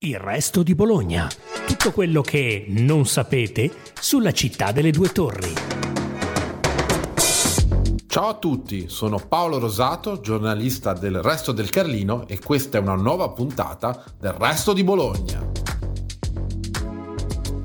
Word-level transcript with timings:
Il 0.00 0.18
resto 0.18 0.62
di 0.62 0.74
Bologna. 0.74 1.26
Tutto 1.66 1.90
quello 1.90 2.20
che 2.20 2.66
non 2.68 3.06
sapete 3.06 3.72
sulla 3.98 4.30
città 4.30 4.70
delle 4.70 4.90
due 4.90 5.08
torri. 5.08 5.54
Ciao 8.06 8.28
a 8.28 8.34
tutti, 8.34 8.90
sono 8.90 9.16
Paolo 9.16 9.58
Rosato, 9.58 10.20
giornalista 10.20 10.92
del 10.92 11.22
Resto 11.22 11.52
del 11.52 11.70
Carlino 11.70 12.28
e 12.28 12.38
questa 12.38 12.76
è 12.76 12.80
una 12.82 12.94
nuova 12.94 13.30
puntata 13.30 14.04
del 14.18 14.32
Resto 14.32 14.74
di 14.74 14.84
Bologna. 14.84 15.50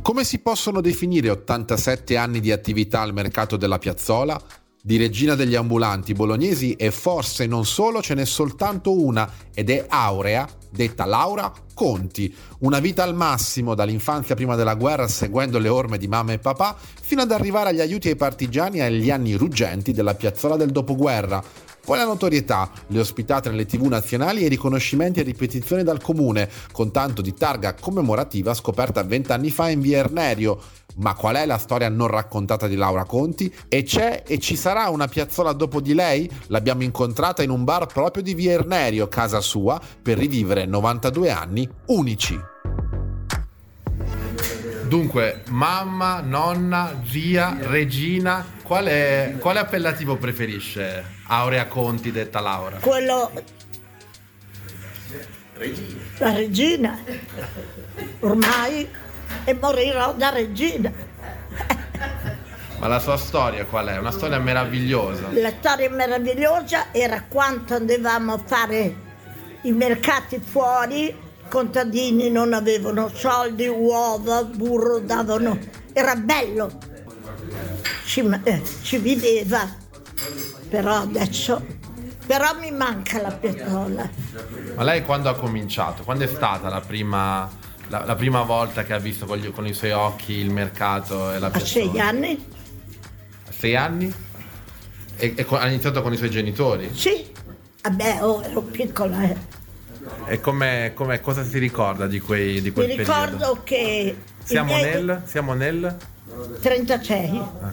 Come 0.02 0.24
si 0.24 0.40
possono 0.40 0.80
definire 0.80 1.30
87 1.30 2.16
anni 2.16 2.40
di 2.40 2.54
attività 2.54 3.02
al 3.02 3.12
mercato 3.12 3.58
della 3.58 3.78
piazzola? 3.78 4.42
Di 4.84 4.98
regina 4.98 5.36
degli 5.36 5.54
ambulanti 5.54 6.14
bolognesi 6.14 6.74
e 6.74 6.90
forse 6.90 7.46
non 7.46 7.66
solo 7.66 8.02
ce 8.02 8.16
n'è 8.16 8.26
soltanto 8.26 9.00
una 9.00 9.32
ed 9.54 9.70
è 9.70 9.86
Aurea, 9.88 10.50
detta 10.72 11.06
Laura 11.06 11.54
Conti. 11.76 12.34
Una 12.62 12.80
vita 12.80 13.04
al 13.04 13.14
massimo 13.14 13.76
dall'infanzia 13.76 14.34
prima 14.34 14.56
della 14.56 14.74
guerra 14.74 15.08
seguendo 15.08 15.60
le 15.60 15.70
orme 15.70 16.00
di 16.00 16.08
mamma 16.08 16.34
e 16.34 16.40
papà 16.40 16.76
fino 17.00 17.22
ad 17.22 17.32
arrivare 17.32 17.70
agli 17.70 17.80
aiuti 17.80 18.08
ai 18.08 18.16
partigiani 18.16 18.80
e 18.80 18.86
agli 18.86 19.12
anni 19.12 19.36
ruggenti 19.36 19.94
della 19.94 20.16
piazzola 20.16 20.56
del 20.56 20.72
dopoguerra. 20.72 21.44
Poi 21.84 21.98
la 21.98 22.06
notorietà, 22.06 22.70
le 22.88 23.00
ospitate 23.00 23.50
nelle 23.50 23.66
tv 23.66 23.86
nazionali 23.86 24.42
e 24.42 24.46
i 24.46 24.50
riconoscimenti 24.50 25.20
e 25.20 25.24
ripetizioni 25.24 25.82
dal 25.82 26.00
comune, 26.02 26.48
con 26.72 26.92
tanto 26.92 27.24
di 27.24 27.34
targa 27.34 27.74
commemorativa 27.74 28.54
scoperta 28.54 29.04
vent'anni 29.04 29.50
fa 29.50 29.70
in 29.70 29.82
via 29.82 29.98
Ernerio. 29.98 30.62
Ma 30.98 31.14
qual 31.14 31.36
è 31.36 31.46
la 31.46 31.58
storia 31.58 31.90
non 31.90 32.08
raccontata 32.08 32.68
di 32.68 32.76
Laura 32.76 33.06
Conti? 33.06 33.54
E 33.68 33.84
c'è 33.84 34.24
e 34.26 34.40
ci 34.40 34.56
sarà 34.56 34.90
una 34.90 35.08
piazzola 35.08 35.54
dopo 35.54 35.82
di 35.82 35.94
lei? 35.94 36.30
L'abbiamo 36.48 36.84
incontrata 36.84 37.44
in 37.44 37.50
un 37.50 37.64
bar 37.64 37.86
proprio 37.86 38.24
di 38.24 38.34
Via 38.34 38.54
Ernerio, 38.54 39.08
casa 39.08 39.42
sua, 39.42 39.80
per 40.02 40.18
rivivere 40.18 40.66
92 40.66 41.30
anni 41.32 41.70
unici. 41.88 42.40
Dunque, 44.92 45.44
mamma, 45.48 46.20
nonna, 46.20 47.02
zia, 47.10 47.58
regina, 47.62 48.46
quale, 48.62 49.38
quale 49.40 49.60
appellativo 49.60 50.18
preferisce 50.18 51.06
Aurea 51.28 51.66
Conti 51.68 52.12
detta 52.12 52.42
Laura? 52.42 52.78
Quello... 52.82 53.32
La 56.18 56.34
regina. 56.34 57.00
Ormai 58.20 58.86
e 59.44 59.54
morirò 59.54 60.14
da 60.14 60.30
regina. 60.30 60.92
Ma 62.80 62.88
la 62.88 63.00
sua 63.00 63.18
storia 63.18 63.66
qual 63.66 63.88
è? 63.88 63.98
Una 63.98 64.12
storia 64.12 64.40
meravigliosa. 64.40 65.28
La 65.34 65.52
storia 65.60 65.90
meravigliosa 65.90 66.92
era 66.92 67.24
quando 67.28 67.76
andavamo 67.76 68.34
a 68.34 68.40
fare 68.44 68.96
i 69.62 69.72
mercati 69.72 70.42
fuori, 70.44 71.06
i 71.06 71.16
contadini 71.48 72.32
non 72.32 72.54
avevano 72.54 73.10
soldi, 73.14 73.68
uova, 73.68 74.44
burro, 74.44 74.98
davano... 74.98 75.60
Era 75.94 76.16
bello, 76.16 76.72
ci, 78.06 78.28
eh, 78.44 78.62
ci 78.82 78.98
viveva, 78.98 79.70
però 80.70 81.02
adesso... 81.02 81.80
Però 82.26 82.48
mi 82.60 82.72
manca 82.72 83.22
la 83.22 83.32
piatola. 83.32 84.10
Ma 84.76 84.84
lei 84.84 85.04
quando 85.04 85.28
ha 85.28 85.36
cominciato? 85.36 86.04
Quando 86.04 86.24
è 86.24 86.28
stata 86.28 86.70
la 86.70 86.80
prima 86.80 87.50
la, 87.92 88.06
la, 88.06 88.16
prima 88.16 88.42
volta 88.44 88.84
che 88.84 88.94
ha 88.94 89.00
visto 89.00 89.26
con, 89.26 89.38
gli, 89.38 89.52
con, 89.52 89.68
i 89.68 89.74
suoi 89.74 89.92
occhi 89.92 90.32
il 90.32 90.50
mercato 90.50 91.34
e 91.34 91.40
la 91.40 91.50
piazzola? 91.50 91.86
A 91.86 91.92
sei 91.92 92.00
anni. 92.00 92.46
A 93.48 93.52
sei 93.52 93.76
anni? 93.76 94.14
E, 95.18 95.34
e 95.36 95.46
ha 95.50 95.68
iniziato 95.68 96.02
con 96.02 96.14
i 96.14 96.18
suoi 96.18 96.30
genitori? 96.30 96.90
Sì, 96.94 97.30
vabbè, 97.82 98.20
oh, 98.24 98.42
ero 98.44 98.62
piccola. 98.62 99.24
Eh. 99.24 99.36
E 100.26 100.40
com'è, 100.40 100.94
com'è, 100.96 101.20
cosa 101.20 101.44
si 101.44 101.60
ricorda 101.60 102.08
di, 102.08 102.22
quei, 102.22 102.62
di 102.62 102.72
quel 102.72 102.88
Mi 102.88 102.96
periodo? 102.96 103.26
ricordo 103.26 103.62
che... 103.64 104.16
Siamo 104.42 104.76
nel, 104.78 105.22
siamo 105.26 105.54
nel... 105.54 105.98
36. 106.62 107.38
Ah. 107.38 107.72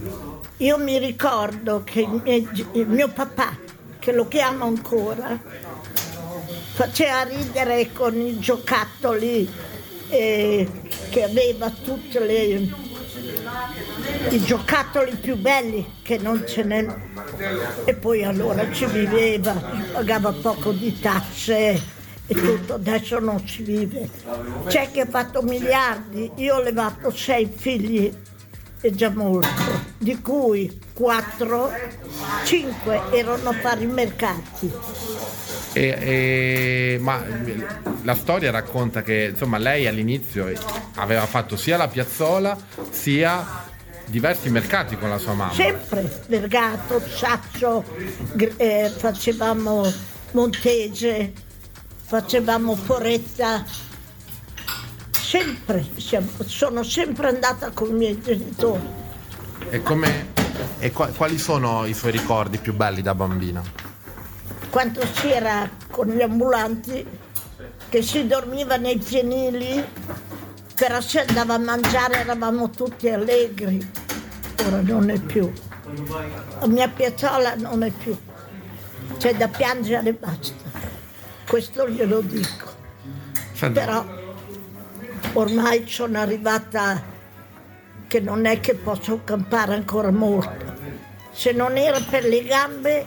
Io 0.57 0.79
mi 0.79 0.99
ricordo 0.99 1.85
che 1.85 2.01
il 2.01 2.21
mio, 2.25 2.51
il 2.73 2.89
mio 2.89 3.09
papà, 3.09 3.57
che 4.01 4.11
lo 4.11 4.27
chiamo 4.27 4.65
ancora, 4.65 5.41
faceva 6.73 7.23
ridere 7.23 7.93
con 7.93 8.17
i 8.17 8.41
giocattoli 8.41 9.49
eh, 10.09 10.69
che 11.11 11.23
aveva 11.23 11.71
tutti 11.71 12.19
i 14.31 14.43
giocattoli 14.43 15.17
più 15.17 15.37
belli 15.37 15.95
che 16.03 16.19
non 16.19 16.45
ce 16.47 16.63
n'è 16.65 16.87
e 17.85 17.95
poi 17.95 18.25
allora 18.25 18.71
ci 18.73 18.87
viveva, 18.87 19.53
pagava 19.93 20.33
poco 20.33 20.73
di 20.73 20.99
tasse 20.99 21.97
e 22.27 22.35
tutto, 22.35 22.75
adesso 22.75 23.19
non 23.19 23.47
si 23.47 23.63
vive. 23.63 24.09
C'è 24.67 24.91
chi 24.91 25.01
ha 25.01 25.07
fatto 25.07 25.43
miliardi, 25.43 26.31
io 26.37 26.57
ho 26.57 26.63
levato 26.63 27.11
sei 27.11 27.51
figli 27.55 28.13
è 28.81 28.91
già 28.91 29.11
molto, 29.11 29.49
di 29.99 30.21
cui 30.21 30.81
4, 30.93 31.71
5 32.45 33.03
erano 33.11 33.49
a 33.49 33.53
fare 33.55 33.83
i 33.83 33.87
mercati. 33.87 34.73
E, 35.79 35.97
e, 36.01 36.99
ma 37.01 37.23
la 38.03 38.17
storia 38.17 38.51
racconta 38.51 39.03
che 39.03 39.29
insomma 39.31 39.59
lei 39.59 39.87
all'inizio 39.87 40.53
aveva 40.97 41.25
fatto 41.27 41.57
sia 41.57 41.77
la 41.77 41.87
piazzola 41.87 42.59
sia 42.91 43.65
diversi 44.07 44.51
mercati 44.51 44.97
con 44.97 45.09
la 45.09 45.19
sua 45.19 45.35
mamma. 45.35 45.53
Sempre, 45.53 46.23
Vergato, 46.27 47.01
Saccio, 47.01 47.85
eh, 48.57 48.93
facevamo 48.93 49.89
Montese, 50.33 51.33
facevamo 52.07 52.75
Foretta, 52.75 53.65
sempre, 55.13 55.87
sono 56.45 56.83
sempre 56.83 57.29
andata 57.29 57.71
con 57.71 57.91
i 57.91 57.93
miei 57.93 58.21
genitori. 58.21 58.83
E, 59.71 59.81
come, 59.85 60.33
e 60.81 60.91
quali 60.91 61.39
sono 61.39 61.87
i 61.87 61.95
suoi 61.95 62.11
ricordi 62.11 62.59
più 62.59 62.75
belli 62.75 63.01
da 63.01 63.15
bambina? 63.15 63.88
Quando 64.71 65.05
si 65.07 65.31
era 65.31 65.69
con 65.91 66.09
gli 66.09 66.21
ambulanti, 66.21 67.07
che 67.89 68.03
si 68.03 68.27
dormiva 68.27 68.77
nei 68.77 68.99
pianili, 68.99 69.83
però 70.75 71.01
si 71.01 71.19
andava 71.19 71.55
a 71.55 71.59
mangiare, 71.59 72.21
eravamo 72.21 72.71
tutti 72.71 73.09
allegri. 73.09 73.87
Ora 74.67 74.81
non 74.81 75.11
è 75.11 75.19
più. 75.19 75.51
La 76.61 76.67
mia 76.67 76.89
piazzola 76.89 77.55
non 77.57 77.83
è 77.83 77.91
più. 77.91 78.17
C'è 79.17 79.35
da 79.35 79.49
piangere 79.49 80.11
e 80.11 80.13
basta. 80.13 80.55
Questo 81.47 81.89
glielo 81.89 82.21
dico. 82.21 82.67
Però 83.73 84.05
ormai 85.33 85.89
sono 85.89 86.21
arrivata 86.21 87.03
che 88.07 88.21
non 88.21 88.45
è 88.45 88.61
che 88.61 88.75
posso 88.75 89.23
campare 89.25 89.75
ancora 89.75 90.11
molto. 90.11 90.77
Se 91.31 91.53
non 91.53 91.77
era 91.77 91.99
per 92.01 92.25
le 92.25 92.45
gambe 92.45 93.07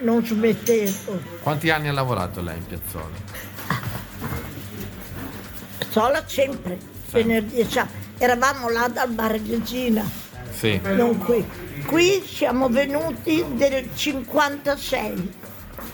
non 0.00 0.24
smettevo. 0.24 1.20
Quanti 1.42 1.70
anni 1.70 1.88
ha 1.88 1.92
lavorato 1.92 2.40
lei 2.42 2.58
in 2.58 2.66
piazzola? 2.66 3.48
Sola 5.88 6.22
sempre, 6.26 6.78
venerdì 7.10 7.56
e 7.56 7.68
sabato. 7.68 7.98
Eravamo 8.18 8.68
là 8.68 8.88
dal 8.88 9.10
bar 9.10 9.40
Regina. 9.40 10.08
Sì. 10.50 10.78
Non 10.82 11.18
qui. 11.18 11.44
Qui 11.86 12.22
siamo 12.26 12.68
venuti 12.68 13.44
del 13.54 13.88
56. 13.94 15.32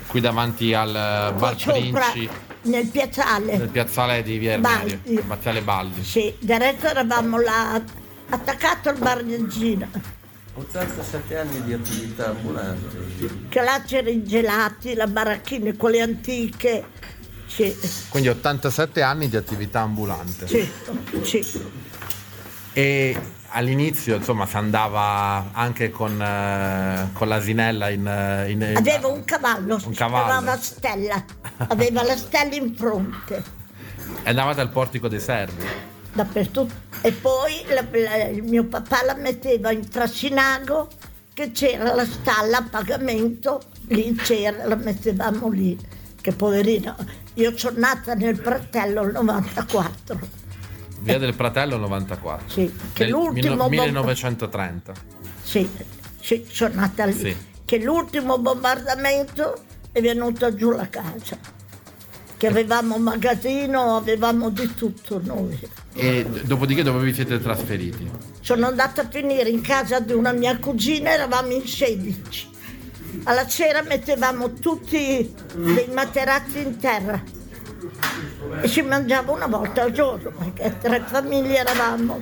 Qui 0.09 0.21
davanti 0.21 0.75
al 0.75 1.35
bar 1.37 1.59
Sopra, 1.59 2.11
Princi 2.11 2.29
nel 2.63 2.87
piazzale. 2.89 3.57
Nel 3.57 3.69
piazzale 3.69 4.23
di 4.23 4.39
Via 4.39 4.59
Baldi. 4.59 5.21
piazzale 5.25 5.63
Baldi. 5.63 6.05
Sì, 6.05 6.35
diretto 6.39 6.87
eravamo 6.87 7.41
là, 7.41 7.81
attaccato 8.29 8.89
al 8.89 8.99
bar 8.99 9.23
Regina. 9.25 9.89
87 10.59 11.37
anni 11.37 11.63
di 11.65 11.75
attività 11.75 12.29
ambulante. 12.29 12.97
I 13.19 14.25
gelati, 14.25 14.95
le 14.95 15.07
baracchine, 15.07 15.77
quelle 15.77 16.01
antiche. 16.01 16.85
Sì. 17.47 17.77
Quindi 18.09 18.31
87 18.31 19.03
anni 19.03 19.29
di 19.29 19.37
attività 19.37 19.81
ambulante. 19.81 20.49
Sì, 20.49 20.67
sì. 21.23 21.65
E 22.73 23.21
all'inizio 23.49 24.17
insomma 24.17 24.47
si 24.47 24.57
andava 24.57 25.51
anche 25.53 25.91
con, 25.91 26.21
eh, 26.21 27.11
con 27.13 27.29
l'asinella 27.29 27.91
in, 27.91 28.07
eh, 28.07 28.51
in, 28.51 28.63
in, 28.63 28.77
Aveva 28.77 29.09
un 29.09 29.25
cavallo, 29.25 29.79
un 29.85 29.95
cavallo. 29.95 30.33
aveva 30.33 30.53
la 30.53 30.59
stella, 30.59 31.25
aveva 31.69 32.03
la 32.03 32.17
stella 32.17 32.55
in 32.55 32.75
fronte. 32.75 33.43
E 34.23 34.29
andavate 34.29 34.63
al 34.63 34.71
portico 34.71 35.09
dei 35.09 35.21
servi? 35.21 35.95
Dappertutto. 36.17 36.75
E 37.03 37.13
poi 37.13 37.63
la, 37.69 37.85
la, 37.93 38.25
il 38.25 38.43
mio 38.43 38.65
papà 38.65 39.05
la 39.05 39.15
metteva 39.15 39.71
in 39.71 39.85
Frasinago, 39.85 40.89
che 41.35 41.53
c'era 41.53 41.95
la 41.95 42.07
stalla 42.07 42.59
a 42.59 42.63
pagamento, 42.63 43.63
lì 43.89 44.15
c'era, 44.15 44.67
la 44.67 44.77
mettevamo 44.77 45.51
lì. 45.51 45.79
Che 46.19 46.33
poverino, 46.33 46.97
io 47.35 47.57
sono 47.57 47.79
nata 47.79 48.15
nel 48.15 48.41
Pratello 48.41 49.03
il 49.03 49.13
94. 49.13 50.19
Via 51.01 51.19
del 51.19 51.35
Pratello 51.35 51.77
94. 51.77 52.49
Sì, 52.49 52.75
che 52.95 53.05
Nel 53.05 53.13
l'ultimo 53.13 53.69
1930. 53.69 54.93
Sì, 55.43 55.69
sì, 56.21 56.47
sono 56.51 56.75
nata 56.75 57.05
lì. 57.05 57.13
Sì. 57.13 57.37
Che 57.65 57.79
l'ultimo 57.79 58.39
bombardamento 58.39 59.63
è 59.93 60.01
venuto 60.01 60.55
giù 60.55 60.71
la 60.71 60.89
casa. 60.89 61.39
Che 62.37 62.47
avevamo 62.47 62.99
magazzino, 62.99 63.97
avevamo 63.97 64.51
di 64.51 64.75
tutto 64.75 65.21
noi. 65.23 65.59
E 65.95 66.27
dopodiché 66.45 66.83
dove 66.83 67.05
vi 67.05 67.15
siete 67.15 67.41
trasferiti? 67.41 68.11
Sono 68.41 68.67
andata 68.67 69.03
a 69.03 69.09
finire 69.11 69.49
in 69.49 69.63
casa 69.63 70.01
di 70.01 70.13
una 70.13 70.33
mia 70.33 70.59
cugina, 70.59 71.11
eravamo 71.11 71.53
in 71.53 71.67
16. 71.67 72.55
Alla 73.25 73.49
sera 73.49 73.83
mettevamo 73.83 74.53
tutti 74.53 75.35
dei 75.55 75.89
materazzi 75.93 76.61
in 76.61 76.79
terra 76.79 77.23
e 78.61 78.69
si 78.69 78.83
mangiava 78.83 79.33
una 79.33 79.47
volta 79.47 79.83
al 79.83 79.93
giorno 79.93 80.31
perché 80.31 80.77
tre 80.79 81.03
famiglie 81.07 81.57
eravamo. 81.57 82.21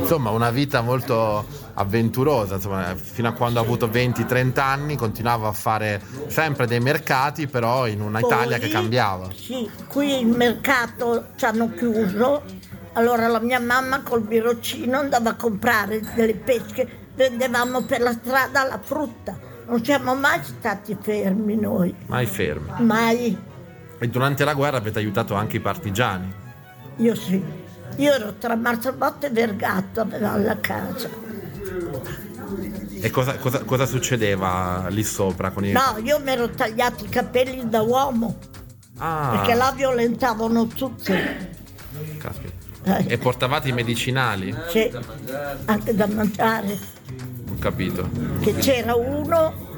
Insomma, 0.00 0.30
una 0.30 0.50
vita 0.50 0.80
molto 0.80 1.44
avventurosa, 1.74 2.56
insomma, 2.56 2.94
fino 2.96 3.28
a 3.28 3.32
quando 3.32 3.60
ha 3.60 3.62
avuto 3.62 3.86
20-30 3.88 4.58
anni 4.60 4.96
continuava 4.96 5.48
a 5.48 5.52
fare 5.52 6.00
sempre 6.28 6.66
dei 6.66 6.80
mercati, 6.80 7.46
però 7.46 7.86
in 7.86 8.00
una 8.00 8.20
Poi, 8.20 8.30
Italia 8.30 8.58
che 8.58 8.68
cambiava. 8.68 9.28
Sì, 9.34 9.68
qui 9.88 10.20
il 10.20 10.26
mercato 10.26 11.26
ci 11.36 11.44
hanno 11.44 11.70
chiuso, 11.70 12.42
allora 12.94 13.26
la 13.28 13.40
mia 13.40 13.60
mamma 13.60 14.02
col 14.02 14.22
birocino 14.22 14.98
andava 14.98 15.30
a 15.30 15.34
comprare 15.34 16.00
delle 16.14 16.34
pesche, 16.34 16.88
vendevamo 17.14 17.82
per 17.82 18.00
la 18.00 18.12
strada 18.12 18.64
la 18.64 18.80
frutta. 18.82 19.38
Non 19.66 19.82
siamo 19.84 20.14
mai 20.14 20.40
stati 20.42 20.96
fermi 21.00 21.56
noi, 21.56 21.94
Mai 22.06 22.26
fermi. 22.26 22.84
mai. 22.84 23.38
E 23.98 24.08
durante 24.08 24.44
la 24.44 24.54
guerra 24.54 24.78
avete 24.78 24.98
aiutato 24.98 25.34
anche 25.34 25.56
i 25.58 25.60
partigiani. 25.60 26.32
Io 26.96 27.14
sì. 27.14 27.42
Io 27.96 28.12
ero 28.12 28.34
tra 28.34 28.56
Marzabotto 28.56 29.26
e 29.26 29.30
Vergatto, 29.30 30.00
avevamo 30.00 30.42
la 30.44 30.58
casa. 30.60 31.08
E 33.04 33.10
cosa, 33.10 33.36
cosa- 33.38 33.64
cosa 33.64 33.86
succedeva 33.86 34.86
lì 34.88 35.02
sopra 35.02 35.50
con 35.50 35.64
i... 35.64 35.72
No, 35.72 35.98
io 36.02 36.20
mi 36.20 36.30
ero 36.30 36.48
tagliati 36.50 37.04
i 37.04 37.08
capelli 37.08 37.68
da 37.68 37.80
uomo, 37.82 38.38
Ah, 38.98 39.30
perché 39.32 39.54
là 39.54 39.72
violentavano 39.74 40.66
tutti. 40.68 41.12
caspita. 42.18 42.60
Eh, 42.84 43.04
E 43.08 43.18
portavate 43.18 43.68
i 43.68 43.72
medicinali? 43.72 44.54
sì, 44.68 44.90
anche 45.66 45.94
da 45.94 46.06
mangiare. 46.06 46.78
Ho 47.50 47.56
capito. 47.58 48.08
Che 48.40 48.54
c'era 48.54 48.94
uno 48.94 49.70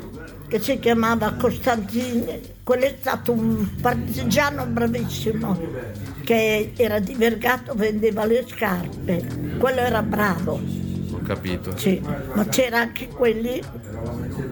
che 0.54 0.60
si 0.60 0.78
chiamava 0.78 1.32
Costantini, 1.32 2.40
quello 2.62 2.84
è 2.84 2.94
stato 3.00 3.32
un 3.32 3.68
partigiano 3.80 4.64
bravissimo, 4.66 5.58
che 6.22 6.70
era 6.76 7.00
di 7.00 7.12
Vergato, 7.14 7.74
vendeva 7.74 8.24
le 8.24 8.44
scarpe. 8.46 9.56
Quello 9.58 9.80
era 9.80 10.00
bravo, 10.02 10.60
Ho 11.10 11.20
capito. 11.24 11.76
sì, 11.76 12.00
ma 12.34 12.46
c'era 12.46 12.78
anche 12.78 13.08
quelli 13.08 13.60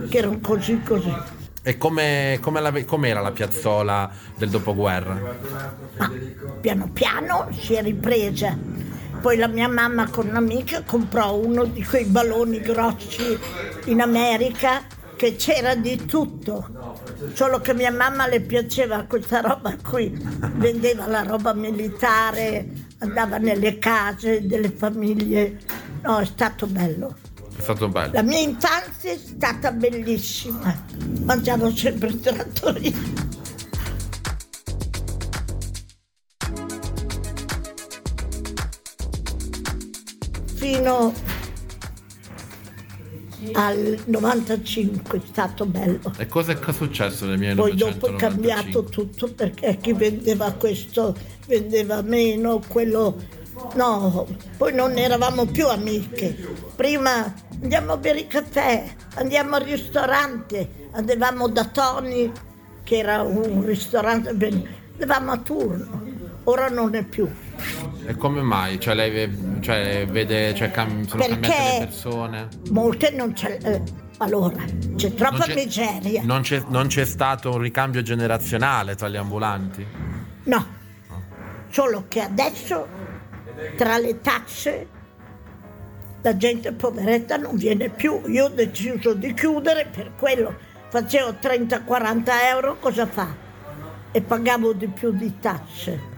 che 0.09 0.19
erano 0.19 0.41
così 0.41 0.81
così. 0.83 1.15
E 1.63 1.79
come, 1.79 2.39
come 2.41 2.61
la- 2.61 2.85
com'era 2.85 3.21
la 3.21 3.31
piazzola 3.31 4.11
del 4.37 4.51
dopoguerra? 4.51 5.37
Ma 5.99 6.11
piano 6.61 6.91
piano 6.93 7.47
si 7.57 7.75
è 7.75 7.83
ripresa. 7.83 8.59
Poi 9.21 9.37
la 9.37 9.47
mia 9.47 9.69
mamma 9.69 10.09
con 10.11 10.27
un'amica 10.27 10.83
comprò 10.85 11.37
uno 11.37 11.63
di 11.63 11.85
quei 11.85 12.07
balloni 12.07 12.59
grossi 12.59 13.39
in 13.85 14.01
America 14.01 14.83
che 15.23 15.37
c'era 15.37 15.77
di 15.77 16.05
tutto. 16.05 16.99
Solo 17.35 17.61
che 17.61 17.75
mia 17.75 17.93
mamma 17.93 18.27
le 18.27 18.41
piaceva 18.41 19.05
questa 19.05 19.41
roba 19.41 19.77
qui. 19.81 20.11
Vendeva 20.55 21.07
la 21.07 21.23
roba 21.23 21.55
militare, 21.55 22.67
andava 22.99 23.39
nelle 23.39 23.79
case 23.79 24.45
delle 24.45 24.69
famiglie. 24.71 25.61
No, 26.03 26.19
è 26.19 26.25
stato 26.25 26.67
bello. 26.67 27.15
È 27.57 27.63
stato 27.63 27.89
bello. 27.89 28.11
La 28.15 28.23
mia 28.23 28.41
infanzia 28.41 29.13
è 29.13 29.17
stata 29.17 29.71
bellissima. 29.71 30.77
Mangiavo 31.21 31.71
sempre 31.71 32.19
trattorino. 32.19 33.31
Fino 40.57 41.32
al 43.53 43.99
95 44.05 45.19
è 45.19 45.23
stato 45.25 45.67
bello. 45.67 46.13
E 46.19 46.27
cosa 46.27 46.53
è 46.53 46.73
successo 46.73 47.27
nel 47.27 47.39
Poi 47.39 47.73
1995? 47.73 47.91
dopo 47.91 48.07
è 48.07 48.17
cambiato 48.17 48.85
tutto 48.85 49.33
perché 49.33 49.79
chi 49.81 49.93
vendeva 49.93 50.53
questo 50.53 51.15
vendeva 51.47 52.03
meno, 52.03 52.61
quello 52.69 53.17
no, 53.75 54.27
poi 54.57 54.75
non 54.75 54.97
eravamo 54.97 55.47
più 55.47 55.69
amiche. 55.69 56.37
Prima 56.75 57.33
andiamo 57.61 57.93
a 57.93 57.97
bere 57.97 58.21
il 58.21 58.27
caffè, 58.27 58.85
andiamo 59.15 59.57
al 59.57 59.63
ristorante, 59.63 60.89
andavamo 60.93 61.49
da 61.49 61.65
Tony, 61.67 62.31
che 62.83 62.99
era 62.99 63.23
un 63.23 63.65
ristorante, 63.65 64.31
andavamo 64.31 65.33
a 65.33 65.39
turno, 65.39 66.03
ora 66.45 66.69
non 66.69 66.95
è 66.95 67.05
più. 67.05 67.29
E 68.07 68.17
come 68.17 68.41
mai? 68.43 68.81
Cioè 68.81 68.95
lei 68.95 69.59
cioè, 69.61 70.07
vede, 70.09 70.55
cioè, 70.55 70.71
cam- 70.71 71.07
sono 71.07 71.23
Perché- 71.25 71.41
cambiate 71.41 71.79
le 71.79 71.85
persone? 71.87 72.49
Molte 72.71 73.11
non 73.11 73.33
c'è. 73.33 73.59
eh, 73.63 73.83
allora, 74.19 74.63
c'è 74.97 75.15
troppa 75.15 75.45
c'è- 75.45 75.55
miseria. 75.55 76.23
Non 76.25 76.43
c'è, 76.43 76.63
non 76.69 76.87
c'è 76.89 77.05
stato 77.05 77.51
un 77.51 77.59
ricambio 77.59 78.03
generazionale 78.03 78.95
tra 78.97 79.09
gli 79.09 79.17
ambulanti? 79.17 79.87
No, 80.45 80.67
solo 81.71 82.05
che 82.09 82.21
adesso 82.21 82.87
tra 83.77 83.99
le 83.99 84.21
tasse 84.21 84.89
la 86.23 86.37
gente 86.37 86.73
poveretta 86.73 87.37
non 87.37 87.57
viene 87.57 87.89
più. 87.89 88.21
Io 88.27 88.47
ho 88.47 88.49
deciso 88.49 89.15
di 89.15 89.33
chiudere 89.35 89.87
per 89.91 90.13
quello. 90.17 90.55
Facevo 90.89 91.37
30-40 91.41 92.23
euro, 92.51 92.77
cosa 92.79 93.07
fa? 93.07 93.29
E 94.13 94.21
pagavo 94.21 94.73
di 94.73 94.89
più 94.89 95.11
di 95.13 95.39
tasse. 95.41 96.11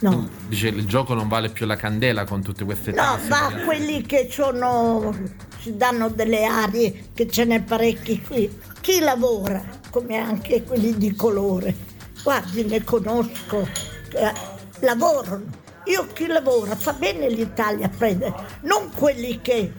No, 0.00 0.28
Dice 0.46 0.68
il 0.68 0.86
gioco 0.86 1.14
non 1.14 1.26
vale 1.26 1.48
più 1.48 1.66
la 1.66 1.74
candela 1.74 2.24
con 2.24 2.40
tutte 2.40 2.64
queste 2.64 2.92
no, 2.92 3.02
tasse. 3.02 3.28
ma 3.28 3.52
quelli 3.64 4.02
che 4.02 4.28
sono, 4.30 5.12
si 5.60 5.76
danno 5.76 6.08
delle 6.08 6.44
arie, 6.44 7.08
che 7.14 7.28
ce 7.28 7.44
n'è 7.44 7.62
parecchi 7.62 8.22
qui. 8.22 8.48
Chi 8.80 9.00
lavora, 9.00 9.60
come 9.90 10.16
anche 10.16 10.62
quelli 10.62 10.96
di 10.96 11.14
colore, 11.16 11.74
guardi, 12.22 12.64
ne 12.64 12.84
conosco, 12.84 13.66
eh, 14.12 14.32
lavorano. 14.80 15.44
Io 15.86 16.06
chi 16.12 16.26
lavora 16.26 16.76
fa 16.76 16.92
bene 16.92 17.28
l'Italia 17.28 17.86
a 17.86 17.90
prendere, 17.90 18.34
non 18.62 18.90
quelli 18.94 19.40
che 19.40 19.72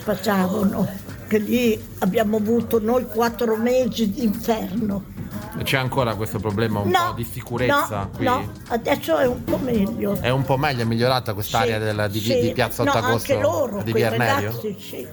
spacciavano, 0.00 0.86
che 1.26 1.38
lì 1.38 1.82
abbiamo 2.00 2.36
avuto 2.36 2.78
noi 2.78 3.06
quattro 3.06 3.56
mesi 3.56 4.10
di 4.10 4.22
inferno. 4.22 5.12
C'è 5.62 5.76
ancora 5.78 6.14
questo 6.14 6.38
problema 6.38 6.80
un 6.80 6.90
no, 6.90 6.98
po' 7.08 7.12
di 7.12 7.24
sicurezza 7.24 7.98
no, 8.00 8.10
qui? 8.16 8.24
no, 8.24 8.52
adesso 8.68 9.16
è 9.16 9.26
un 9.26 9.44
po' 9.44 9.58
meglio. 9.58 10.16
È 10.20 10.28
un 10.30 10.42
po' 10.42 10.56
meglio, 10.56 10.82
è 10.82 10.84
migliorata 10.84 11.32
quest'area 11.32 11.78
Sì, 11.78 11.84
della- 11.84 12.08
di, 12.08 12.20
sì. 12.20 12.38
di 12.38 12.52
Piazza 12.52 12.82
8 12.82 13.34
no, 13.34 13.40
loro, 13.40 13.82
di 13.82 13.92
Via 13.92 14.10
ragazzi, 14.10 14.76
sì. 14.78 15.06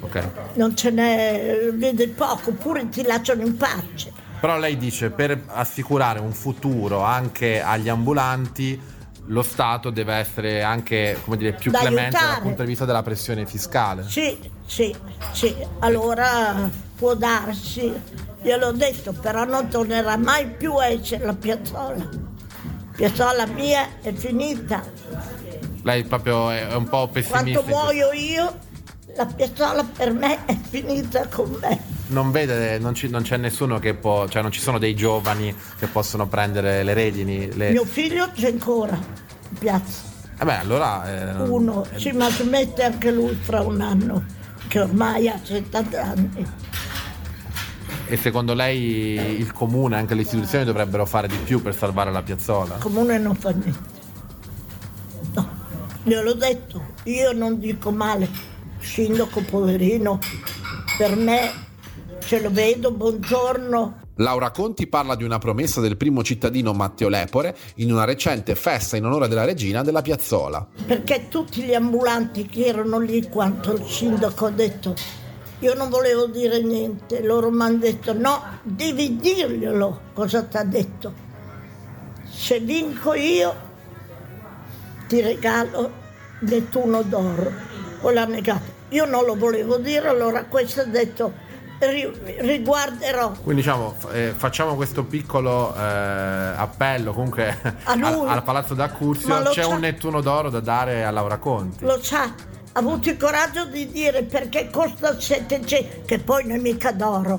Ok. 0.00 0.28
Non 0.54 0.76
ce 0.76 0.90
n'è, 0.90 1.68
vede 1.74 2.08
poco, 2.08 2.50
oppure 2.50 2.88
ti 2.88 3.02
lasciano 3.02 3.42
in 3.42 3.56
pace. 3.56 4.12
Però 4.40 4.56
lei 4.58 4.76
dice 4.78 5.10
per 5.10 5.42
assicurare 5.46 6.20
un 6.20 6.32
futuro 6.32 7.02
anche 7.02 7.60
agli 7.60 7.88
ambulanti 7.90 8.80
lo 9.26 9.42
Stato 9.42 9.90
deve 9.90 10.14
essere 10.14 10.62
anche 10.62 11.18
come 11.22 11.36
dire, 11.36 11.52
più 11.52 11.70
Da 11.70 11.80
clemente 11.80 12.16
aiutare. 12.16 12.32
dal 12.34 12.42
punto 12.42 12.62
di 12.62 12.68
vista 12.68 12.84
della 12.84 13.02
pressione 13.02 13.46
fiscale. 13.46 14.04
Sì, 14.08 14.38
sì, 14.64 14.94
sì, 15.32 15.54
allora 15.80 16.68
può 16.96 17.14
darsi, 17.14 17.92
gliel'ho 18.42 18.72
detto, 18.72 19.12
però 19.12 19.44
non 19.44 19.68
tornerà 19.68 20.16
mai 20.16 20.48
più 20.48 20.74
a 20.74 20.86
essere 20.86 21.24
la 21.24 21.34
piazzola. 21.34 22.08
Piazzola 22.96 23.46
mia 23.46 23.86
è 24.02 24.12
finita. 24.12 24.82
Lei 25.82 26.04
proprio 26.04 26.50
è 26.50 26.74
un 26.74 26.88
po' 26.88 27.08
pessimista. 27.08 27.60
Quando 27.60 27.64
muoio 27.66 28.12
io, 28.12 28.58
la 29.16 29.26
piazzola 29.26 29.84
per 29.84 30.12
me 30.12 30.44
è 30.44 30.54
finita 30.68 31.26
con 31.28 31.56
me. 31.60 31.80
Non 32.08 32.30
vede, 32.30 32.78
non, 32.78 32.94
ci- 32.94 33.08
non 33.08 33.22
c'è 33.22 33.36
nessuno 33.36 33.78
che 33.78 33.94
può, 33.94 34.28
cioè 34.28 34.42
non 34.42 34.50
ci 34.50 34.60
sono 34.60 34.78
dei 34.78 34.94
giovani 34.94 35.54
che 35.78 35.86
possono 35.86 36.26
prendere 36.26 36.82
le 36.82 36.92
redini. 36.92 37.54
Le... 37.54 37.70
Mio 37.70 37.84
figlio 37.84 38.30
c'è 38.34 38.48
ancora 38.48 38.94
in 38.96 39.58
piazza. 39.58 40.08
Eh 40.38 40.44
beh, 40.44 40.56
allora. 40.58 41.38
eh, 41.38 41.42
Uno, 41.48 41.86
eh, 41.92 41.98
sì, 41.98 42.10
ma 42.12 42.28
smette 42.30 42.82
anche 42.82 43.10
lui 43.10 43.34
fra 43.40 43.60
un 43.62 43.80
anno, 43.80 44.24
che 44.68 44.80
ormai 44.80 45.28
ha 45.28 45.38
70 45.42 46.02
anni. 46.02 46.46
E 48.10 48.16
secondo 48.16 48.54
lei 48.54 49.38
il 49.38 49.52
comune, 49.52 49.94
anche 49.94 50.16
le 50.16 50.22
istituzioni 50.22 50.64
dovrebbero 50.64 51.06
fare 51.06 51.28
di 51.28 51.36
più 51.36 51.62
per 51.62 51.76
salvare 51.76 52.10
la 52.10 52.22
piazzola? 52.22 52.74
Il 52.74 52.80
comune 52.80 53.18
non 53.18 53.36
fa 53.36 53.50
niente. 53.50 53.78
No, 55.32 55.48
gliel'ho 56.02 56.34
detto, 56.34 56.94
io 57.04 57.30
non 57.30 57.60
dico 57.60 57.92
male, 57.92 58.28
sindaco 58.80 59.42
poverino, 59.42 60.18
per 60.98 61.14
me 61.14 61.52
ce 62.18 62.40
lo 62.40 62.50
vedo, 62.50 62.90
buongiorno. 62.90 63.98
Laura 64.16 64.50
Conti 64.50 64.88
parla 64.88 65.14
di 65.14 65.22
una 65.22 65.38
promessa 65.38 65.80
del 65.80 65.96
primo 65.96 66.24
cittadino 66.24 66.72
Matteo 66.72 67.08
Lepore 67.08 67.56
in 67.76 67.92
una 67.92 68.04
recente 68.04 68.56
festa 68.56 68.96
in 68.96 69.04
onore 69.04 69.28
della 69.28 69.44
regina 69.44 69.82
della 69.82 70.02
piazzola. 70.02 70.66
Perché 70.84 71.28
tutti 71.28 71.62
gli 71.62 71.74
ambulanti 71.74 72.44
che 72.46 72.64
erano 72.64 72.98
lì 72.98 73.28
quando 73.28 73.72
il 73.72 73.84
sindaco 73.86 74.46
ha 74.46 74.50
detto 74.50 74.96
Io 75.60 75.74
non 75.74 75.88
volevo 75.88 76.26
dire 76.26 76.62
niente, 76.62 77.22
loro 77.22 77.50
mi 77.50 77.62
hanno 77.62 77.78
detto 77.78 78.12
no, 78.12 78.42
devi 78.62 79.16
dirglielo 79.16 80.00
cosa 80.14 80.42
ti 80.42 80.56
ha 80.56 80.64
detto. 80.64 81.12
Se 82.28 82.60
vinco 82.60 83.14
io 83.14 83.54
ti 85.06 85.20
regalo 85.20 85.98
Nettuno 86.40 87.02
d'oro. 87.02 87.52
O 88.02 88.10
l'ha 88.10 88.24
negato. 88.24 88.78
Io 88.90 89.04
non 89.04 89.24
lo 89.24 89.36
volevo 89.36 89.76
dire, 89.76 90.08
allora 90.08 90.44
questo 90.44 90.80
ha 90.80 90.84
detto 90.84 91.48
riguarderò. 91.86 93.30
Quindi 93.42 93.62
diciamo, 93.62 93.94
eh, 94.12 94.34
facciamo 94.36 94.74
questo 94.74 95.04
piccolo 95.04 95.74
eh, 95.74 95.80
appello 95.80 97.12
comunque 97.12 97.56
al, 97.84 98.02
al, 98.02 98.42
Palazzo 98.42 98.74
d'Accursio, 98.74 99.42
c'è 99.50 99.64
un 99.64 99.80
Nettuno 99.80 100.20
d'oro 100.20 100.50
da 100.50 100.60
dare 100.60 101.04
a 101.04 101.10
Laura 101.10 101.38
Conti. 101.38 101.84
Lo 101.84 102.02
sa, 102.02 102.34
avuto 102.72 103.10
il 103.10 103.16
coraggio 103.16 103.66
di 103.66 103.90
dire 103.90 104.22
perché 104.22 104.70
costa 104.70 105.18
700, 105.18 106.02
che 106.04 106.18
poi 106.18 106.46
non 106.46 106.56
è 106.56 106.60
mica 106.60 106.92
d'oro, 106.92 107.38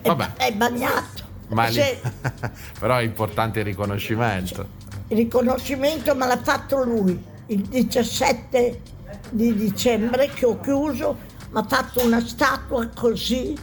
è, 0.00 0.08
Vabbè. 0.08 0.34
è 0.36 0.52
bagnato. 0.52 1.30
Ma 1.48 1.68
lì, 1.68 1.80
però 2.78 2.96
è 2.96 3.02
importante 3.02 3.60
il 3.60 3.66
riconoscimento. 3.66 4.80
Il 5.08 5.16
riconoscimento 5.16 6.14
me 6.14 6.26
l'ha 6.26 6.40
fatto 6.42 6.82
lui 6.82 7.30
il 7.46 7.62
17 7.62 8.80
di 9.30 9.54
dicembre 9.54 10.28
che 10.28 10.46
ho 10.46 10.60
chiuso, 10.60 11.18
mi 11.50 11.58
ha 11.58 11.64
fatto 11.64 12.04
una 12.04 12.20
statua 12.20 12.88
così, 12.94 13.56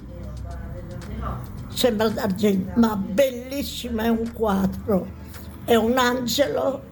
sembra 1.70 2.10
d'argento, 2.10 2.80
ma 2.80 2.96
bellissima, 2.96 4.04
è 4.04 4.10
un 4.10 4.32
quadro, 4.32 5.08
è 5.66 5.76
un 5.76 5.98
angelo 5.98 6.84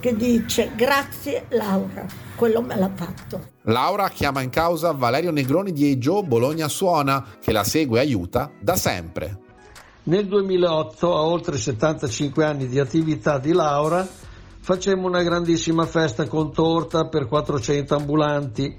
che 0.00 0.16
dice 0.16 0.72
grazie 0.74 1.46
Laura, 1.50 2.06
quello 2.42 2.60
me 2.60 2.76
l'ha 2.76 2.90
fatto. 2.92 3.40
Laura 3.66 4.08
chiama 4.08 4.40
in 4.40 4.50
causa 4.50 4.90
Valerio 4.90 5.30
Negroni 5.30 5.70
di 5.70 5.92
Ejo 5.92 6.24
Bologna 6.24 6.66
Suona, 6.66 7.24
che 7.40 7.52
la 7.52 7.62
segue 7.62 7.98
e 7.98 8.02
aiuta 8.02 8.50
da 8.60 8.74
sempre. 8.74 9.38
Nel 10.04 10.26
2008, 10.26 11.14
a 11.14 11.20
oltre 11.20 11.56
75 11.56 12.44
anni 12.44 12.66
di 12.66 12.80
attività 12.80 13.38
di 13.38 13.52
Laura, 13.52 14.04
facemmo 14.58 15.06
una 15.06 15.22
grandissima 15.22 15.86
festa 15.86 16.26
con 16.26 16.52
torta 16.52 17.06
per 17.06 17.28
400 17.28 17.94
ambulanti. 17.94 18.76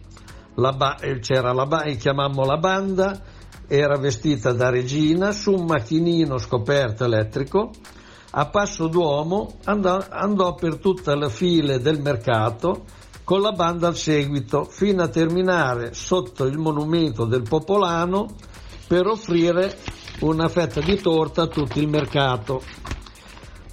La 0.56 0.74
ba- 0.74 0.98
eh, 1.00 1.20
c'era 1.20 1.54
la 1.54 1.66
ba- 1.66 1.84
chiamammo 1.84 2.44
la 2.44 2.58
banda, 2.58 3.22
era 3.66 3.98
vestita 3.98 4.52
da 4.52 4.70
regina 4.70 5.32
su 5.32 5.54
un 5.54 5.64
macchinino 5.64 6.38
scoperto 6.38 7.06
elettrico 7.06 7.72
a 8.36 8.48
passo 8.48 8.88
d'uomo 8.88 9.58
andò, 9.66 10.04
andò 10.10 10.56
per 10.56 10.78
tutte 10.78 11.16
le 11.16 11.30
file 11.30 11.80
del 11.80 12.02
mercato 12.02 12.86
con 13.24 13.42
la 13.42 13.52
banda 13.52 13.88
al 13.88 13.96
seguito 13.96 14.66
fino 14.66 15.02
a 15.04 15.08
terminare 15.08 15.94
sotto 15.94 16.46
il 16.46 16.58
monumento 16.58 17.26
del 17.26 17.44
Popolano 17.44 18.36
per 18.88 19.08
offrire 19.08 19.78
una 20.20 20.48
fetta 20.48 20.82
di 20.82 21.00
torta 21.00 21.44
a 21.44 21.48
tutto 21.48 21.80
il 21.80 21.88
mercato. 21.88 22.62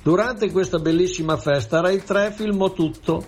Durante 0.03 0.51
questa 0.51 0.79
bellissima 0.79 1.37
festa 1.37 1.81
Rai 1.81 2.03
3 2.03 2.33
filmò 2.33 2.73
tutto 2.73 3.27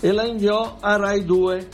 e 0.00 0.12
la 0.12 0.24
inviò 0.24 0.78
a 0.80 0.96
Rai 0.96 1.24
2 1.24 1.68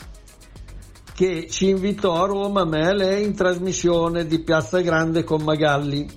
che 1.13 1.47
ci 1.49 1.69
invitò 1.69 2.23
a 2.23 2.27
Roma, 2.27 2.63
me 2.63 2.89
e 2.89 2.93
lei, 2.93 3.23
in 3.25 3.35
trasmissione 3.35 4.27
di 4.27 4.43
Piazza 4.43 4.81
Grande 4.81 5.23
con 5.23 5.41
Magalli 5.41 6.07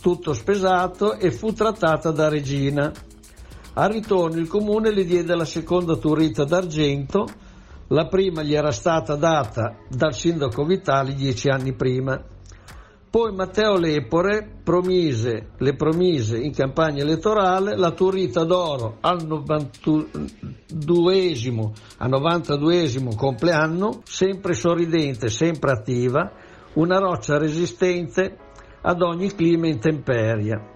tutto 0.00 0.32
spesato 0.32 1.18
e 1.18 1.30
fu 1.30 1.52
trattata 1.52 2.10
da 2.10 2.28
regina. 2.28 2.90
Al 3.74 3.90
ritorno 3.90 4.38
il 4.38 4.48
comune 4.48 4.90
le 4.90 5.04
diede 5.04 5.36
la 5.36 5.44
seconda 5.44 5.96
turita 5.96 6.44
d'argento, 6.44 7.26
la 7.88 8.06
prima 8.06 8.42
gli 8.42 8.54
era 8.54 8.72
stata 8.72 9.16
data 9.16 9.76
dal 9.88 10.14
sindaco 10.14 10.64
Vitali 10.64 11.14
dieci 11.14 11.48
anni 11.48 11.74
prima. 11.74 12.24
Poi 13.10 13.34
Matteo 13.34 13.76
Lepore 13.76 14.48
promise, 14.62 15.48
le 15.58 15.74
promise 15.74 16.38
in 16.38 16.52
campagna 16.52 17.02
elettorale 17.02 17.76
la 17.76 17.90
turita 17.90 18.44
d'oro 18.44 18.98
al 19.00 19.26
92esimo, 19.26 21.72
al 21.98 22.10
92esimo 22.10 23.16
compleanno, 23.16 24.02
sempre 24.04 24.54
sorridente, 24.54 25.28
sempre 25.28 25.72
attiva, 25.72 26.30
una 26.74 26.98
roccia 26.98 27.36
resistente 27.38 28.36
ad 28.82 29.02
ogni 29.02 29.34
clima 29.34 29.66
e 29.66 29.70
intemperia. 29.70 30.69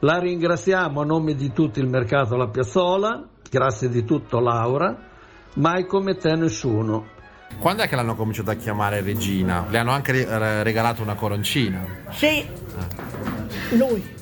La 0.00 0.20
ringraziamo 0.20 1.00
a 1.00 1.04
nome 1.04 1.34
di 1.34 1.52
tutto 1.52 1.80
il 1.80 1.88
mercato 1.88 2.34
alla 2.34 2.46
Piazzola, 2.46 3.26
grazie 3.50 3.88
di 3.88 4.04
tutto 4.04 4.38
Laura, 4.38 4.96
mai 5.54 5.86
come 5.86 6.16
te 6.16 6.36
nessuno. 6.36 7.16
Quando 7.58 7.82
è 7.82 7.88
che 7.88 7.96
l'hanno 7.96 8.14
cominciato 8.14 8.50
a 8.50 8.54
chiamare 8.54 9.00
regina? 9.00 9.66
Le 9.68 9.78
hanno 9.78 9.90
anche 9.90 10.12
regalato 10.62 11.02
una 11.02 11.14
coroncina? 11.14 11.84
Sì, 12.10 12.46
lui. 13.70 14.16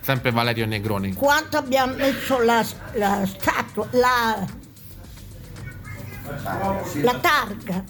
Sempre 0.00 0.32
Valerio 0.32 0.66
Negroni. 0.66 1.14
Quanto 1.14 1.56
abbiamo 1.56 1.94
messo 1.94 2.42
la, 2.42 2.62
la 2.92 3.24
statua, 3.24 3.88
la, 3.92 4.46
la 7.00 7.14
targa 7.14 7.84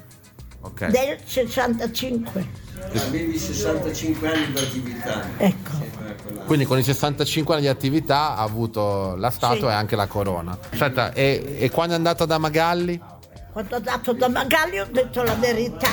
okay. 0.61 0.91
del 0.93 1.19
65. 1.25 2.65
Avevi 2.95 3.37
65 3.37 4.33
anni 4.33 4.53
di 4.53 4.59
attività. 4.59 5.29
Ecco. 5.39 6.06
Quindi 6.47 6.65
con 6.65 6.79
i 6.79 6.85
65 6.85 7.55
anni 7.55 7.65
di 7.65 7.69
attività 7.69 8.37
ha 8.37 8.43
avuto 8.43 9.17
la 9.17 9.31
statua 9.31 9.69
sì. 9.69 9.75
e 9.75 9.77
anche 9.77 9.97
la 9.97 10.07
corona. 10.07 10.57
Aspetta, 10.71 11.13
e, 11.13 11.57
e 11.59 11.71
quando 11.71 11.95
è 11.95 11.97
andata 11.97 12.25
da 12.25 12.39
Magalli? 12.39 13.01
Quando 13.51 13.73
è 13.73 13.77
andato 13.79 14.13
da 14.13 14.29
Magalli 14.29 14.79
ho 14.79 14.87
detto 14.89 15.25
la 15.25 15.35
verità. 15.35 15.89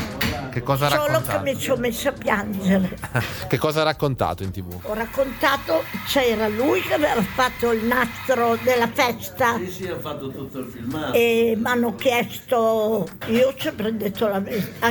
Che 0.52 0.62
cosa 0.62 0.86
ha 0.86 0.90
Solo 0.90 1.02
raccontato? 1.08 1.32
Solo 1.32 1.44
che 1.44 1.54
mi 1.54 1.60
sono 1.60 1.82
messa 1.82 2.10
a 2.10 2.12
piangere. 2.12 2.98
che 3.50 3.58
cosa 3.58 3.82
ha 3.82 3.84
raccontato 3.84 4.44
in 4.44 4.52
tv? 4.52 4.80
Ho 4.84 4.94
raccontato, 4.94 5.84
c'era 6.06 6.48
lui 6.48 6.82
che 6.82 6.94
aveva 6.94 7.24
fatto 7.24 7.72
il 7.72 7.84
nastro 7.86 8.56
della 8.62 8.88
festa. 8.88 9.58
Sì, 9.58 9.72
sì, 9.72 9.88
ha 9.88 9.98
fatto 9.98 10.30
tutto 10.30 10.60
il 10.60 10.68
filmato. 10.68 11.14
E 11.14 11.56
mi 11.58 11.66
hanno 11.66 11.96
chiesto, 11.96 13.08
io 13.26 13.48
ho 13.48 13.54
sempre 13.58 13.98
detto 13.98 14.28
la 14.28 14.40
verità 14.40 14.90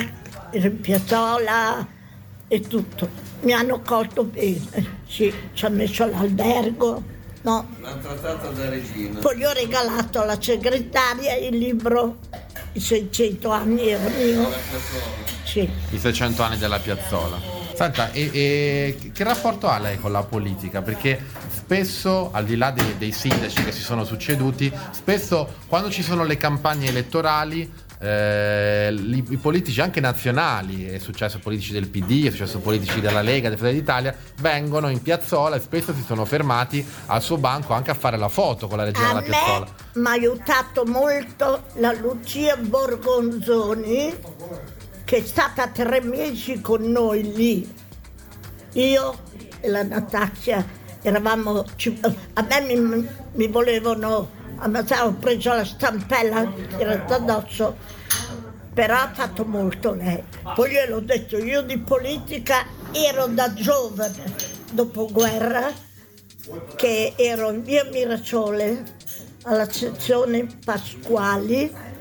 in 0.51 0.81
piazzola 0.81 1.87
e 2.49 2.61
tutto. 2.61 3.32
Mi 3.43 3.53
hanno 3.53 3.81
colto 3.81 4.25
bene, 4.25 5.01
sì, 5.07 5.33
ci 5.53 5.65
ha 5.65 5.69
messo 5.69 6.07
l'albergo, 6.07 7.03
no. 7.43 7.69
L'hanno 7.81 8.01
trattata 8.01 8.49
da 8.49 8.69
regina. 8.69 9.19
Poi 9.19 9.37
gli 9.37 9.45
ho 9.45 9.53
regalato 9.53 10.23
alla 10.23 10.41
segretaria 10.41 11.37
il 11.37 11.57
libro 11.57 12.19
I 12.75 12.81
600 12.81 13.51
anni 13.51 13.89
era 13.89 14.09
mio. 14.09 14.49
Sì. 15.45 15.69
I 15.91 15.99
600 15.99 16.43
anni 16.43 16.57
della 16.57 16.79
piazzola. 16.79 17.39
Senta, 17.75 18.13
e, 18.13 18.31
e, 18.33 19.11
che 19.13 19.25
rapporto 19.25 19.67
ha 19.67 19.79
lei 19.79 19.99
con 19.99 20.13
la 20.13 20.23
politica? 20.23 20.81
Perché 20.83 21.21
spesso, 21.51 22.31
al 22.33 22.45
di 22.45 22.57
là 22.57 22.71
dei, 22.71 22.97
dei 22.97 23.13
sindaci 23.13 23.65
che 23.65 23.73
si 23.73 23.81
sono 23.81 24.05
succeduti, 24.05 24.73
spesso 24.93 25.57
quando 25.67 25.91
ci 25.91 26.03
sono 26.03 26.25
le 26.25 26.37
campagne 26.37 26.89
elettorali 26.89 27.71
eh, 28.03 28.93
i, 28.93 29.25
i, 29.29 29.37
politici 29.37 29.81
anche 29.81 30.01
nazionali, 30.01 30.87
è 30.87 30.99
successo 30.99 31.39
politici 31.39 31.73
del 31.73 31.87
PD, 31.87 32.27
è 32.27 32.31
successo 32.31 32.59
politici 32.59 33.01
della 33.01 33.23
Lega, 33.23 33.49
del 33.49 33.57
Fratelli 33.57 33.79
d'Italia, 33.79 34.15
vengono 34.41 34.89
in 34.89 35.01
piazzola 35.01 35.55
e 35.55 35.61
spesso 35.61 35.95
si 35.95 36.03
sono 36.03 36.25
fermati 36.25 36.85
al 37.07 37.23
suo 37.23 37.39
banco 37.39 37.75
anche 37.75 37.93
a 37.93 37.95
fare 37.95 38.17
la 38.17 38.29
foto 38.29 38.67
con 38.67 38.79
la 38.79 38.85
regina 38.85 39.07
della 39.09 39.23
piazzola. 39.23 39.67
Mi 39.95 40.07
ha 40.07 40.11
aiutato 40.11 40.85
molto 40.85 41.63
la 41.75 41.93
Lucia 41.93 42.57
Borgonzoni, 42.57 44.13
che 45.05 45.17
è 45.19 45.23
stata 45.23 45.69
tre 45.69 46.01
mesi 46.01 46.61
con 46.61 46.83
noi 46.83 47.33
lì. 47.33 47.73
Io 48.73 49.19
e 49.61 49.69
la 49.69 49.85
Natascia 49.85 50.67
eravamo, 51.03 51.65
a 52.33 52.43
me 52.43 52.77
mi, 52.77 53.09
mi 53.35 53.47
volevano 53.47 54.41
ammazzare, 54.63 55.03
ho 55.03 55.13
preso 55.13 55.53
la 55.53 55.65
stampella 55.65 56.51
tirata 56.77 57.17
addosso, 57.17 57.77
però 58.73 58.95
ha 58.95 59.11
fatto 59.13 59.45
molto 59.45 59.93
lei. 59.93 60.23
Poi 60.55 60.71
gliel'ho 60.71 61.01
detto, 61.01 61.37
io 61.37 61.63
di 61.63 61.79
politica 61.79 62.65
ero 62.93 63.27
da 63.27 63.53
giovane, 63.53 64.35
dopo 64.73 65.09
guerra, 65.11 65.71
che 66.77 67.15
ero 67.17 67.51
in 67.51 67.63
via 67.63 67.85
Mirasole 67.85 68.85
alla 69.43 69.71
sezione 69.71 70.47
Pasquali 70.65 71.92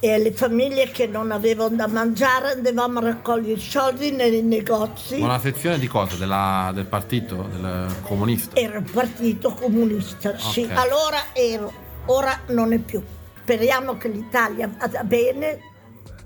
e 0.00 0.12
alle 0.12 0.32
famiglie 0.32 0.90
che 0.90 1.06
non 1.06 1.32
avevano 1.32 1.74
da 1.74 1.88
mangiare 1.88 2.52
andavamo 2.52 3.00
a 3.00 3.02
raccogliere 3.02 3.58
soldi 3.58 4.12
nei 4.12 4.42
negozi. 4.42 5.20
Una 5.20 5.40
sezione 5.40 5.78
di 5.78 5.88
cosa? 5.88 6.16
Della, 6.16 6.70
del 6.72 6.86
partito 6.86 7.48
del 7.50 7.94
comunista? 8.02 8.56
Era 8.56 8.78
il 8.78 8.90
partito 8.90 9.52
comunista, 9.52 10.30
okay. 10.30 10.40
sì. 10.40 10.68
Allora 10.72 11.32
ero, 11.32 11.72
ora 12.06 12.40
non 12.48 12.72
è 12.72 12.78
più. 12.78 13.02
Speriamo 13.42 13.96
che 13.96 14.08
l'Italia 14.08 14.70
vada 14.78 15.02
bene, 15.02 15.60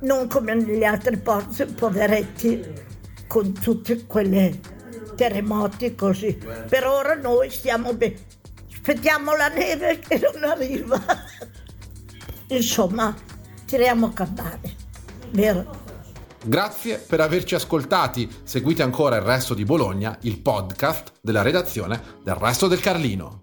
non 0.01 0.29
come 0.29 0.55
negli 0.55 0.85
altri 0.85 1.17
posti, 1.17 1.65
poveretti, 1.65 2.63
con 3.27 3.53
tutti 3.53 4.05
quei 4.07 4.61
terremoti 5.15 5.95
così. 5.95 6.39
Per 6.69 6.87
ora 6.87 7.15
noi 7.15 7.49
stiamo 7.49 7.95
bene. 7.95 8.17
Aspettiamo 8.71 9.35
la 9.37 9.49
neve 9.49 10.01
che 10.01 10.21
non 10.21 10.43
arriva. 10.43 11.01
Insomma, 12.49 13.15
tiriamo 13.73 14.05
a 14.05 14.13
campare, 14.13 14.77
vero? 15.31 15.81
Grazie 16.45 16.99
per 16.99 17.23
averci 17.23 17.55
ascoltati. 17.55 18.29
Seguite 18.43 18.83
ancora 18.83 19.17
il 19.17 19.23
resto 19.23 19.55
di 19.55 19.65
Bologna, 19.65 20.19
il 20.23 20.43
podcast 20.43 21.13
della 21.23 21.41
redazione 21.41 22.19
del 22.23 22.35
Resto 22.35 22.69
del 22.69 22.81
Carlino. 22.81 23.42